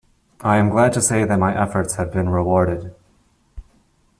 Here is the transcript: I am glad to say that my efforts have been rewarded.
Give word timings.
I 0.41 0.57
am 0.57 0.69
glad 0.71 0.93
to 0.93 1.01
say 1.03 1.25
that 1.25 1.37
my 1.37 1.55
efforts 1.55 1.97
have 1.97 2.11
been 2.11 2.29
rewarded. 2.29 2.95